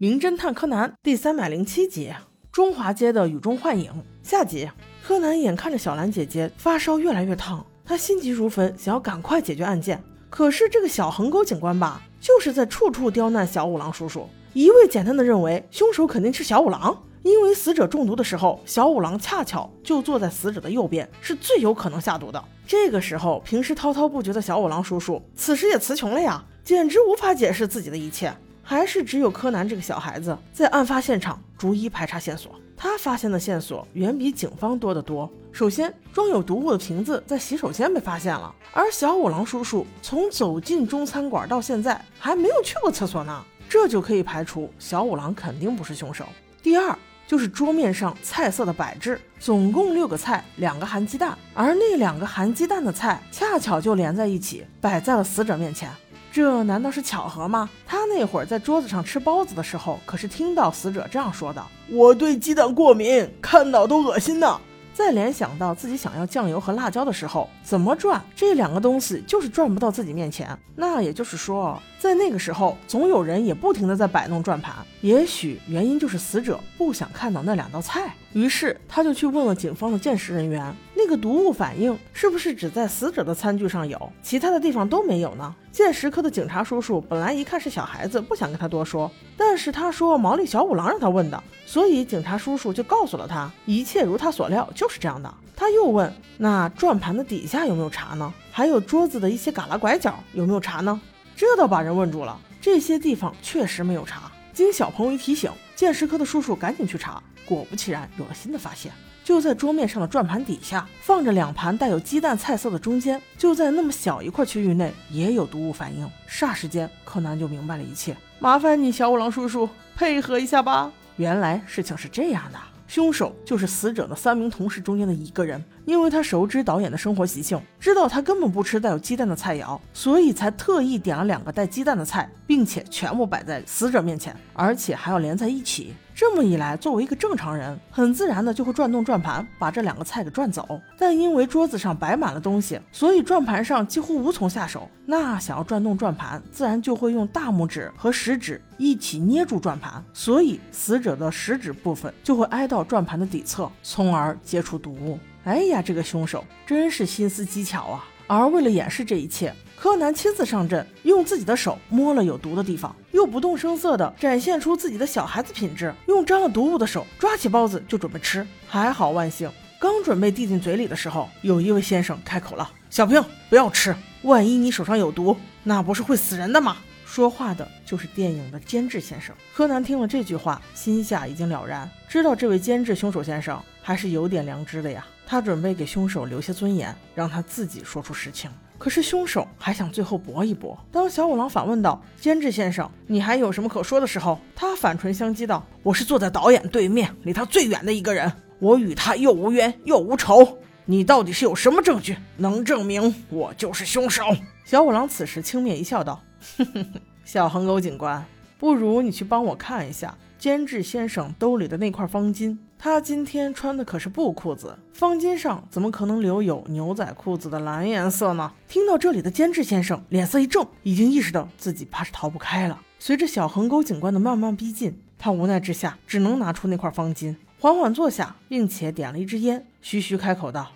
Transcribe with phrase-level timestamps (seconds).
[0.00, 2.14] 名侦探柯南》第三百零七集：
[2.52, 3.90] 中华街的雨中幻影。
[4.22, 4.70] 下集，
[5.04, 10.00] 柯南眼看着小兰姐姐发烧越来越烫，他心急如焚，想要赶快解决案件。
[10.30, 16.96] 可是这个小横沟警官吧，就是在处处刁难小五郎叔叔，一味简单的认为凶手肯定是小五郎。
[17.24, 22.40] 因为死者中毒的时候，小五郎恰巧就坐在死者的右边，是最有可能下毒的。
[22.64, 28.32] 这个时候，平时滔滔不绝的小五郎叔叔，此时也词穷了呀，简直无法解释自己的一切。
[28.70, 35.26] 还是只有柯南这个小孩子在案发现场逐一排查线索，他发现的线索远比警方多得多。
[35.50, 46.26] 首先，装有毒物的瓶子在洗手间被发现了，而小五郎叔叔从走进中餐馆到现在还没有去过厕所呢，这就可以排除小五郎肯定不是凶手。
[46.62, 46.94] 第二。
[47.26, 55.90] 就是桌面上菜色的摆置，总共六个菜，两个含鸡蛋，而那两个含鸡蛋的菜恰巧就连在一起，摆在了死者面前。
[56.38, 57.68] 这难道是巧合吗？
[57.84, 64.60] 他那会儿在桌子上吃包子的时候，可是听到死者这样说的：“我对鸡蛋过敏，看到都恶心呢。”
[64.94, 70.56] 再联想到自己想要酱油和辣椒的时候，怎么转这两个东西就是转不到自己面前。
[70.76, 74.76] 那也就是说，在那个时候，总有人也不停的在摆弄转盘。
[75.00, 80.72] 也许原因就是死者不想看到那两道菜，于是他就去问了警方的鉴识人员。
[81.00, 85.54] 那个毒物反应是不是只在死者的餐具上有，其他的地方都没有呢？
[85.70, 95.32] 鉴识科的警察叔叔本来一看是小孩子，不想跟他多说，但是他说毛利小五郎让他问的，所以警察叔叔就告诉了他，一切如他所料，就是这样的。
[95.54, 98.34] 他又问，那转盘的底下有没有查呢？
[98.50, 101.00] 还有桌子的一些旮旯拐角有没有查呢？
[101.36, 104.32] 这倒把人问住了，这些地方确实没有查。
[104.52, 108.90] 经小朋友一提醒，鉴识科的叔叔赶紧去查，果不其然，有了新的发现。
[109.28, 116.10] 就在桌面上的转盘底下放着两盘带有鸡蛋菜色的中间，就在那么小一块区域内也有毒物反应。
[116.26, 118.16] 霎时间，柯南就明白了一切。
[118.38, 120.90] 麻烦你，小五郎叔叔配合一下吧。
[121.16, 125.62] 原来事情是这样的，凶手就是死者的三名同事中间的一个人。
[125.84, 135.92] 因为他熟知导演的生活习性，知道他根本不吃带有鸡蛋的菜肴，所以才特意点了两个带鸡蛋的菜，并且全部摆在死者面前，而且还要连在一起。
[136.18, 140.80] 这么一来，作为一个正常人，很自然的就会转动转盘，把这两个菜给转走。
[140.98, 144.90] 但因为桌子上摆满了东西，所以转盘上几乎无从下手。
[145.06, 155.20] 那想要转动转盘，自然就会用大拇指和食指一起捏住转盘，所以死者的食指部分就会挨到转盘的底侧，从而接触毒物。
[155.44, 158.04] 哎呀，这个凶手真是心思机巧啊！
[158.28, 168.46] 而为了掩饰这一切，柯南亲自上阵，用自己的手摸了有毒的地方，又不动声色地展现出自己的小孩子品质，用沾了毒物的手抓起包子就准备吃。
[168.68, 169.50] 还好万幸，
[169.80, 175.34] 刚准备递进嘴里的时候，有一位先生开口了：“小平，不要吃，万一你手上有毒，
[175.64, 176.76] 那不是会死人的吗？”
[177.08, 179.34] 说话的就是电影的监制先生。
[179.54, 185.06] 柯南听了这句话，心下已经了然，知道这位监制凶手先生还是有点良知的呀。
[185.26, 188.50] 他准备给凶手留些尊严，让他自己说出实情。
[188.76, 190.78] 可是凶手还想最后搏一搏。
[190.92, 200.58] 当小五郎反问道：“监制先生，你还有什么可说的时候？”他反唇相讥道：“我是坐在导演对面，离他最远的一个人，我与他又无冤又无仇。
[200.90, 204.24] 你到底是有什么证据能证明我就是凶手？”
[204.64, 206.22] 小五郎此时轻蔑一笑道
[206.56, 208.24] ：“哼哼哼，小横沟警官，
[208.58, 218.50] 不如你去帮我看一下监制先生兜里的那块方巾。”他今天穿的可是布裤子，方巾上怎么可能留有牛仔裤子的蓝颜色呢？
[218.66, 222.80] 听到这里的监制先生脸色一正，已经意识到自己怕是逃不开了。
[222.98, 230.72] 随着小横沟警官的慢慢逼近，他无奈之下只能拿出那块方巾，缓缓坐下，并且点了一支烟，徐徐开口道：“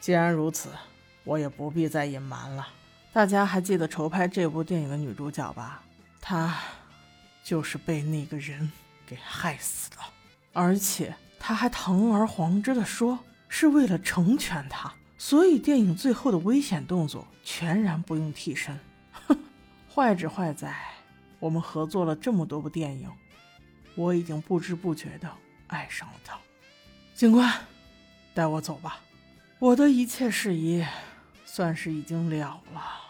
[0.00, 0.70] 既然如此，
[1.24, 2.68] 我也不必再隐瞒了。
[3.12, 5.82] 大家还记得筹拍这部电影的女主角吧？
[6.20, 6.58] 她
[7.42, 8.72] 就是被那个人
[9.06, 9.96] 给害死的。”
[10.54, 13.18] 而且他还堂而皇之的说
[13.48, 18.78] 是为了成全他，所以电影最后的危险动作全然不用替身。
[19.26, 19.36] 哼，
[19.92, 20.74] 坏只坏在
[21.38, 23.10] 我们合作了这么多部电影，
[23.94, 25.30] 我已经不知不觉的
[25.68, 26.38] 爱上了他。
[27.14, 27.52] 警官，
[28.34, 29.00] 带我走吧，
[29.58, 30.84] 我的一切事宜
[31.44, 33.03] 算是已经了了。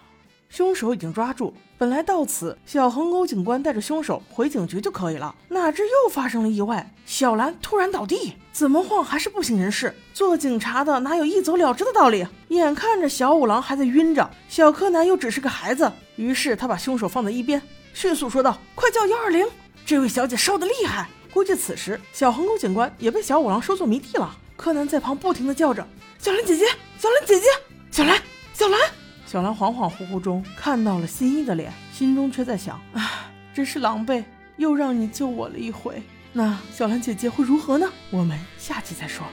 [0.54, 9.92] 凶手已经抓住，本来到此小横沟警官带着凶手回警局就可以了，哪知又发生了意外，小兰突然倒地，怎么晃还是不省人事。
[10.12, 12.24] 做警察的哪有一走了之的道理？
[12.50, 17.60] 眼看着小五郎还在晕着，小柯南又只是个孩子，于是他把凶手放在一边，
[17.92, 19.44] 迅速说道：“快叫幺二零，
[19.84, 24.32] 这位小姐烧得厉害。”估计此时小横沟警官也被小五郎收作迷弟了。
[24.56, 25.84] 柯南在旁不停的叫着
[26.16, 26.64] ：“小兰姐姐，
[26.96, 27.46] 小兰姐姐，
[27.90, 28.16] 小兰，
[28.52, 28.78] 小兰。”
[29.26, 34.25] 小兰恍恍惚惚中看到了新一的脸，心中却在想：啊，真是狼狈。
[34.56, 36.00] 又让你救我了一回。
[36.32, 37.91] 那小兰姐姐会如何呢？
[38.11, 39.26] 我们下期再说。